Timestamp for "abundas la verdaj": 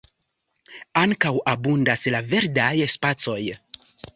1.53-2.73